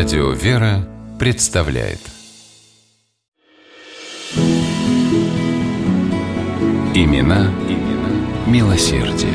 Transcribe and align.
Радио 0.00 0.30
«Вера» 0.30 0.78
представляет 1.18 1.98
Имена, 6.94 7.52
имена 7.68 8.46
милосердие. 8.46 9.34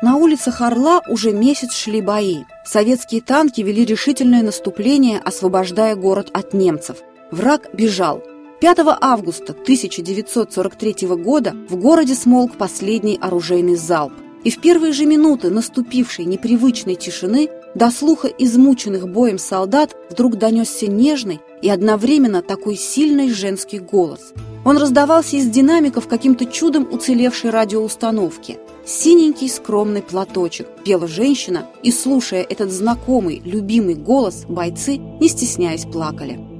На 0.00 0.16
улицах 0.16 0.62
Орла 0.62 1.02
уже 1.06 1.32
месяц 1.32 1.74
шли 1.74 2.00
бои. 2.00 2.44
Советские 2.64 3.20
танки 3.20 3.60
вели 3.60 3.84
решительное 3.84 4.42
наступление, 4.42 5.18
освобождая 5.18 5.96
город 5.96 6.30
от 6.32 6.54
немцев. 6.54 6.96
Враг 7.30 7.68
бежал. 7.74 8.22
5 8.62 8.78
августа 9.02 9.52
1943 9.52 11.08
года 11.08 11.54
в 11.68 11.76
городе 11.76 12.14
смолк 12.14 12.56
последний 12.56 13.18
оружейный 13.20 13.76
залп. 13.76 14.14
И 14.44 14.50
в 14.50 14.60
первые 14.60 14.92
же 14.92 15.06
минуты 15.06 15.50
наступившей 15.50 16.24
непривычной 16.24 16.96
тишины 16.96 17.48
до 17.74 17.90
слуха 17.90 18.28
измученных 18.28 19.08
боем 19.08 19.38
солдат 19.38 19.96
вдруг 20.10 20.36
донесся 20.36 20.86
нежный 20.86 21.40
и 21.62 21.68
одновременно 21.68 22.42
такой 22.42 22.76
сильный 22.76 23.30
женский 23.30 23.78
голос. 23.78 24.32
Он 24.64 24.76
раздавался 24.76 25.36
из 25.36 25.48
динамиков 25.48 26.06
каким-то 26.06 26.46
чудом 26.46 26.88
уцелевшей 26.92 27.50
радиоустановки. 27.50 28.58
«Синенький 28.84 29.48
скромный 29.48 30.02
платочек» 30.02 30.66
пела 30.84 31.06
женщина, 31.06 31.66
и, 31.82 31.92
слушая 31.92 32.42
этот 32.42 32.72
знакомый, 32.72 33.40
любимый 33.44 33.94
голос, 33.94 34.44
бойцы, 34.48 34.96
не 34.96 35.28
стесняясь, 35.28 35.84
плакали. 35.84 36.51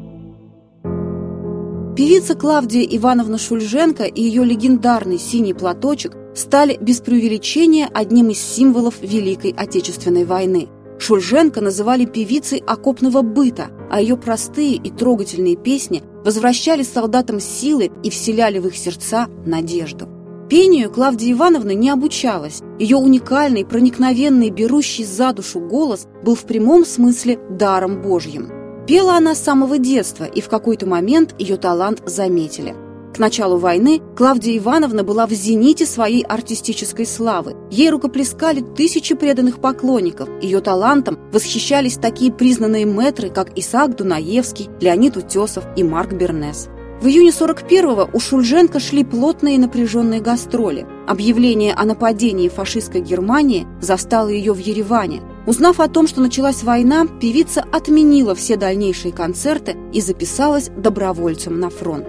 Певица 1.95 2.34
Клавдия 2.34 2.84
Ивановна 2.84 3.37
Шульженко 3.37 4.05
и 4.05 4.23
ее 4.23 4.46
легендарный 4.46 5.19
«Синий 5.19 5.52
платочек» 5.52 6.16
стали 6.34 6.78
без 6.80 7.01
преувеличения 7.02 7.87
одним 7.92 8.30
из 8.30 8.38
символов 8.38 8.95
Великой 9.02 9.51
Отечественной 9.51 10.24
войны. 10.24 10.68
Шульженко 10.98 11.60
называли 11.60 12.07
певицей 12.07 12.63
окопного 12.66 13.20
быта, 13.20 13.68
а 13.90 14.01
ее 14.01 14.16
простые 14.16 14.76
и 14.76 14.90
трогательные 14.90 15.57
песни 15.57 16.02
возвращали 16.24 16.82
солдатам 16.82 17.40
силы 17.40 17.90
и 18.02 18.09
вселяли 18.09 18.59
в 18.59 18.68
их 18.68 18.76
сердца 18.79 19.29
надежду. 19.45 20.09
Пению 20.48 20.90
Клавдия 20.90 21.32
Ивановна 21.32 21.73
не 21.73 21.90
обучалась. 21.90 22.63
Ее 22.79 22.96
уникальный, 22.96 23.66
проникновенный, 23.66 24.48
берущий 24.48 25.04
за 25.04 25.35
душу 25.35 25.60
голос 25.60 26.07
был 26.24 26.37
в 26.37 26.45
прямом 26.45 26.87
смысле 26.87 27.38
даром 27.51 28.01
Божьим. 28.01 28.62
Пела 28.87 29.16
она 29.16 29.35
с 29.35 29.43
самого 29.43 29.79
детства, 29.79 30.25
и 30.25 30.41
в 30.41 30.49
какой-то 30.49 30.87
момент 30.87 31.35
ее 31.38 31.57
талант 31.57 32.02
заметили. 32.05 32.75
К 33.15 33.19
началу 33.19 33.59
войны 33.59 34.01
Клавдия 34.16 34.57
Ивановна 34.57 35.05
была 35.05 35.27
в 35.27 35.33
зените 35.33 35.85
своей 35.85 36.25
артистической 36.25 37.07
славы. 37.07 37.55
Ей 37.71 37.91
рукоплескали 37.91 38.60
тысячи 38.60 39.15
преданных 39.15 39.60
поклонников. 39.60 40.29
Ее 40.41 40.60
талантом 40.60 41.19
восхищались 41.30 41.97
такие 41.97 42.33
признанные 42.33 42.87
мэтры, 42.87 43.29
как 43.29 43.57
Исаак 43.57 43.97
Дунаевский, 43.97 44.71
Леонид 44.80 45.16
Утесов 45.16 45.65
и 45.77 45.85
Марк 45.85 46.15
Бернес. 46.15 46.69
В 47.03 47.07
июне 47.07 47.30
41-го 47.30 48.09
у 48.13 48.21
Шульженко 48.21 48.80
шли 48.80 49.05
плотные 49.05 49.59
напряженные 49.59 50.21
гастроли. 50.21 50.87
Объявление 51.07 51.75
о 51.75 51.85
нападении 51.85 52.49
фашистской 52.49 53.01
Германии 53.01 53.66
застало 53.80 54.29
ее 54.29 54.53
в 54.55 54.59
Ереване. 54.59 55.21
Узнав 55.45 55.80
о 55.80 55.88
том, 55.88 56.07
что 56.07 56.21
началась 56.21 56.62
война, 56.62 57.07
певица 57.21 57.65
отменила 57.73 58.35
все 58.35 58.57
дальнейшие 58.57 59.12
концерты 59.12 59.76
и 59.93 60.01
записалась 60.01 60.71
добровольцем 60.76 61.59
на 61.59 61.68
фронт. 61.68 62.07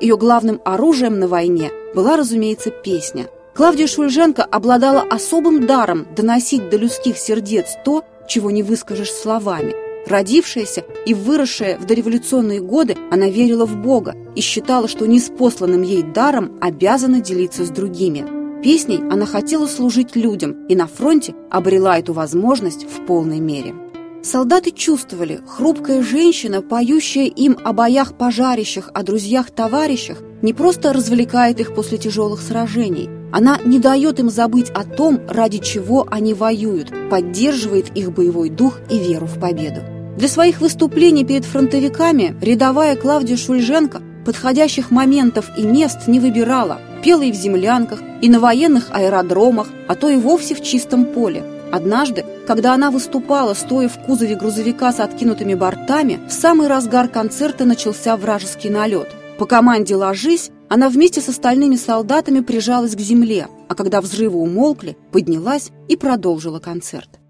Ее 0.00 0.16
главным 0.16 0.60
оружием 0.64 1.20
на 1.20 1.28
войне 1.28 1.70
была, 1.94 2.16
разумеется, 2.16 2.70
песня. 2.70 3.26
Клавдия 3.54 3.86
Шульженко 3.86 4.42
обладала 4.42 5.02
особым 5.02 5.66
даром 5.66 6.06
доносить 6.16 6.68
до 6.70 6.78
людских 6.78 7.18
сердец 7.18 7.76
то, 7.84 8.04
чего 8.26 8.50
не 8.50 8.62
выскажешь 8.62 9.12
словами. 9.12 9.74
Родившаяся 10.08 10.82
и 11.04 11.12
выросшая 11.12 11.78
в 11.78 11.84
дореволюционные 11.84 12.60
годы, 12.60 12.96
она 13.10 13.28
верила 13.28 13.66
в 13.66 13.76
Бога 13.76 14.16
и 14.34 14.40
считала, 14.40 14.88
что 14.88 15.06
неспосланным 15.06 15.82
ей 15.82 16.02
даром 16.02 16.58
обязана 16.60 17.20
делиться 17.20 17.64
с 17.64 17.68
другими. 17.68 18.39
Песней 18.62 18.98
она 19.10 19.24
хотела 19.24 19.66
служить 19.66 20.16
людям 20.16 20.66
и 20.68 20.76
на 20.76 20.86
фронте 20.86 21.34
обрела 21.50 21.98
эту 21.98 22.12
возможность 22.12 22.84
в 22.84 23.06
полной 23.06 23.40
мере. 23.40 23.74
Солдаты 24.22 24.70
чувствовали, 24.70 25.40
хрупкая 25.46 26.02
женщина, 26.02 26.60
поющая 26.60 27.24
им 27.24 27.56
о 27.64 27.72
боях 27.72 28.18
пожарищах, 28.18 28.90
о 28.92 29.02
друзьях-товарищах, 29.02 30.18
не 30.42 30.52
просто 30.52 30.92
развлекает 30.92 31.58
их 31.58 31.74
после 31.74 31.96
тяжелых 31.96 32.42
сражений. 32.42 33.08
Она 33.32 33.58
не 33.64 33.78
дает 33.78 34.20
им 34.20 34.28
забыть 34.28 34.68
о 34.70 34.84
том, 34.84 35.20
ради 35.26 35.58
чего 35.58 36.06
они 36.10 36.34
воюют, 36.34 36.92
поддерживает 37.08 37.96
их 37.96 38.12
боевой 38.12 38.50
дух 38.50 38.78
и 38.90 38.98
веру 38.98 39.26
в 39.26 39.40
победу. 39.40 39.80
Для 40.18 40.28
своих 40.28 40.60
выступлений 40.60 41.24
перед 41.24 41.46
фронтовиками 41.46 42.36
рядовая 42.42 42.94
Клавдия 42.96 43.38
Шульженко 43.38 44.02
подходящих 44.26 44.90
моментов 44.90 45.50
и 45.56 45.62
мест 45.62 46.06
не 46.06 46.20
выбирала, 46.20 46.78
пела 47.02 47.22
и 47.22 47.32
в 47.32 47.34
землянках, 47.34 48.00
и 48.20 48.28
на 48.28 48.40
военных 48.40 48.88
аэродромах, 48.92 49.68
а 49.88 49.94
то 49.94 50.08
и 50.08 50.16
вовсе 50.16 50.54
в 50.54 50.62
чистом 50.62 51.06
поле. 51.06 51.44
Однажды, 51.72 52.24
когда 52.46 52.74
она 52.74 52.90
выступала, 52.90 53.54
стоя 53.54 53.88
в 53.88 53.98
кузове 54.04 54.34
грузовика 54.34 54.92
с 54.92 55.00
откинутыми 55.00 55.54
бортами, 55.54 56.18
в 56.28 56.32
самый 56.32 56.66
разгар 56.66 57.08
концерта 57.08 57.64
начался 57.64 58.16
вражеский 58.16 58.70
налет. 58.70 59.08
По 59.38 59.46
команде 59.46 59.94
«Ложись» 59.94 60.50
она 60.68 60.88
вместе 60.88 61.20
с 61.20 61.28
остальными 61.28 61.76
солдатами 61.76 62.40
прижалась 62.40 62.94
к 62.94 63.00
земле, 63.00 63.48
а 63.68 63.74
когда 63.74 64.00
взрывы 64.00 64.38
умолкли, 64.38 64.96
поднялась 65.12 65.70
и 65.88 65.96
продолжила 65.96 66.58
концерт. 66.58 67.20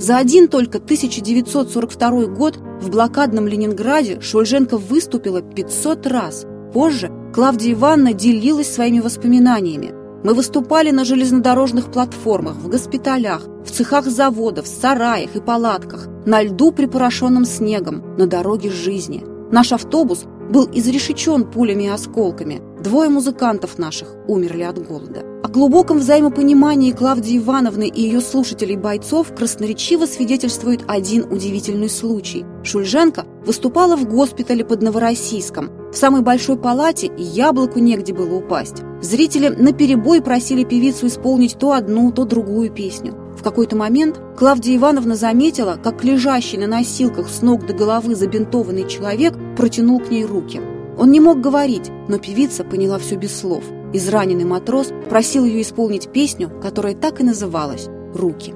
За 0.00 0.16
один 0.16 0.48
только 0.48 0.78
1942 0.78 2.26
год 2.26 2.56
в 2.80 2.90
блокадном 2.90 3.46
Ленинграде 3.46 4.20
Шульженко 4.22 4.78
выступила 4.78 5.42
500 5.42 6.06
раз. 6.06 6.46
Позже 6.72 7.10
Клавдия 7.34 7.72
Ивановна 7.72 8.12
делилась 8.12 8.72
своими 8.72 9.00
воспоминаниями. 9.00 9.92
Мы 10.22 10.34
выступали 10.34 10.90
на 10.90 11.04
железнодорожных 11.04 11.90
платформах, 11.90 12.56
в 12.56 12.68
госпиталях, 12.68 13.42
в 13.64 13.70
цехах 13.70 14.06
заводов, 14.06 14.66
сараях 14.66 15.34
и 15.34 15.40
палатках, 15.40 16.08
на 16.26 16.42
льду, 16.42 16.72
припорошенном 16.72 17.44
снегом, 17.44 18.16
на 18.16 18.26
дороге 18.26 18.70
жизни. 18.70 19.24
Наш 19.50 19.72
автобус 19.72 20.24
был 20.50 20.68
изрешечен 20.72 21.44
пулями 21.44 21.84
и 21.84 21.88
осколками. 21.88 22.60
Двое 22.82 23.08
музыкантов 23.08 23.78
наших 23.78 24.14
умерли 24.28 24.62
от 24.62 24.86
голода. 24.86 25.22
О 25.42 25.48
глубоком 25.48 25.98
взаимопонимании 25.98 26.92
Клавдии 26.92 27.38
Ивановны 27.38 27.88
и 27.88 28.02
ее 28.02 28.20
слушателей-бойцов 28.20 29.34
красноречиво 29.34 30.06
свидетельствует 30.06 30.82
один 30.86 31.24
удивительный 31.32 31.88
случай. 31.88 32.44
Шульженко 32.62 33.24
выступала 33.44 33.96
в 33.96 34.06
госпитале 34.06 34.64
под 34.64 34.82
Новороссийском. 34.82 35.79
В 35.92 35.96
самой 35.96 36.22
большой 36.22 36.56
палате 36.56 37.10
яблоку 37.16 37.80
негде 37.80 38.14
было 38.14 38.36
упасть. 38.36 38.82
Зрители 39.00 39.48
наперебой 39.48 40.22
просили 40.22 40.62
певицу 40.62 41.08
исполнить 41.08 41.58
то 41.58 41.72
одну, 41.72 42.12
то 42.12 42.24
другую 42.24 42.70
песню. 42.70 43.14
В 43.36 43.42
какой-то 43.42 43.74
момент 43.74 44.20
Клавдия 44.38 44.76
Ивановна 44.76 45.16
заметила, 45.16 45.78
как 45.82 46.04
лежащий 46.04 46.58
на 46.58 46.66
носилках 46.66 47.28
с 47.28 47.42
ног 47.42 47.66
до 47.66 47.72
головы 47.72 48.14
забинтованный 48.14 48.86
человек 48.86 49.34
протянул 49.56 49.98
к 50.00 50.10
ней 50.10 50.24
руки. 50.24 50.60
Он 50.98 51.10
не 51.10 51.18
мог 51.18 51.40
говорить, 51.40 51.90
но 52.08 52.18
певица 52.18 52.62
поняла 52.62 52.98
все 52.98 53.16
без 53.16 53.36
слов. 53.36 53.64
Израненный 53.92 54.44
матрос 54.44 54.92
просил 55.08 55.44
ее 55.44 55.62
исполнить 55.62 56.12
песню, 56.12 56.50
которая 56.62 56.94
так 56.94 57.20
и 57.20 57.24
называлась 57.24 57.88
«Руки». 58.14 58.54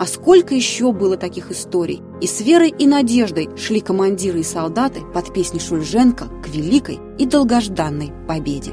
А 0.00 0.06
сколько 0.06 0.54
еще 0.54 0.92
было 0.92 1.18
таких 1.18 1.50
историй? 1.50 2.00
И 2.22 2.26
с 2.26 2.40
верой 2.40 2.70
и 2.70 2.86
надеждой 2.86 3.50
шли 3.58 3.80
командиры 3.80 4.40
и 4.40 4.42
солдаты 4.42 5.02
под 5.02 5.30
песни 5.34 5.58
Шульженко 5.58 6.24
к 6.42 6.48
великой 6.48 6.98
и 7.18 7.26
долгожданной 7.26 8.10
победе. 8.26 8.70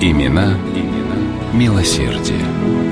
Имена, 0.00 0.56
имена 0.74 1.52
милосердие. 1.52 2.91